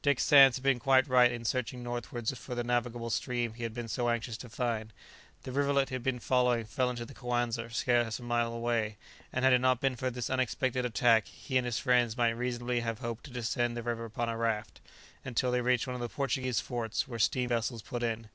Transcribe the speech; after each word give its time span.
Dick 0.00 0.20
Sands 0.20 0.58
had 0.58 0.62
been 0.62 0.78
quite 0.78 1.08
right 1.08 1.32
in 1.32 1.44
searching 1.44 1.82
northwards 1.82 2.32
for 2.38 2.54
the 2.54 2.62
navigable 2.62 3.10
stream 3.10 3.54
he 3.54 3.64
had 3.64 3.74
been 3.74 3.88
so 3.88 4.08
anxious 4.08 4.36
to 4.36 4.48
find; 4.48 4.92
the 5.42 5.50
rivulet 5.50 5.88
he 5.88 5.96
had 5.96 6.04
been 6.04 6.20
following 6.20 6.64
fell 6.66 6.88
into 6.88 7.04
the 7.04 7.14
Coanza 7.14 7.68
scarce 7.68 8.20
a 8.20 8.22
mile 8.22 8.52
away, 8.52 8.96
and 9.32 9.44
had 9.44 9.52
it 9.52 9.58
not 9.58 9.80
been 9.80 9.96
for 9.96 10.08
this 10.08 10.30
unexpected 10.30 10.84
attack 10.86 11.26
he 11.26 11.56
and 11.56 11.66
his 11.66 11.80
friends 11.80 12.16
might 12.16 12.30
reasonably 12.30 12.78
have 12.78 13.00
hoped 13.00 13.24
to 13.24 13.32
descend 13.32 13.76
the 13.76 13.82
river 13.82 14.04
upon 14.04 14.28
a 14.28 14.36
raft, 14.36 14.80
until 15.24 15.50
they 15.50 15.60
reached 15.60 15.88
one 15.88 15.96
of 15.96 16.00
the 16.00 16.08
Portuguese 16.08 16.60
forts 16.60 17.08
where 17.08 17.18
steam 17.18 17.48
vessels 17.48 17.82
put 17.82 18.04
in. 18.04 18.28